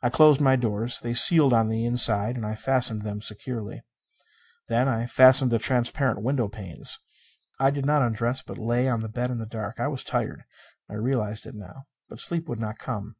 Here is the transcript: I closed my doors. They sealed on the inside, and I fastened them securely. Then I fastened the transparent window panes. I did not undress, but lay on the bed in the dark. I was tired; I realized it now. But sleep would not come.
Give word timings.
I 0.00 0.08
closed 0.08 0.40
my 0.40 0.56
doors. 0.56 1.00
They 1.00 1.12
sealed 1.12 1.52
on 1.52 1.68
the 1.68 1.84
inside, 1.84 2.36
and 2.36 2.46
I 2.46 2.54
fastened 2.54 3.02
them 3.02 3.20
securely. 3.20 3.82
Then 4.68 4.88
I 4.88 5.04
fastened 5.04 5.50
the 5.50 5.58
transparent 5.58 6.22
window 6.22 6.48
panes. 6.48 6.98
I 7.60 7.68
did 7.68 7.84
not 7.84 8.00
undress, 8.00 8.40
but 8.40 8.56
lay 8.56 8.88
on 8.88 9.02
the 9.02 9.10
bed 9.10 9.30
in 9.30 9.36
the 9.36 9.44
dark. 9.44 9.78
I 9.78 9.88
was 9.88 10.04
tired; 10.04 10.44
I 10.88 10.94
realized 10.94 11.44
it 11.44 11.54
now. 11.54 11.82
But 12.08 12.18
sleep 12.18 12.48
would 12.48 12.60
not 12.60 12.78
come. 12.78 13.16